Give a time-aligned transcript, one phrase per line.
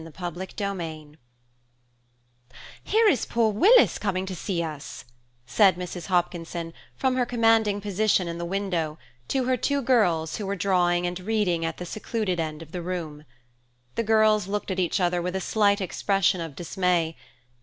[0.17, 1.15] CHAPTER II
[2.83, 5.05] "HERE is poor Willis coming to see us,"
[5.45, 6.07] said Mrs.
[6.07, 11.05] Hopkinson, from her commanding position in the window, to her two girls who were drawing
[11.05, 13.25] and reading at the secluded end of the room.
[13.93, 17.15] The girls looked at each other with a slight expression of dismay.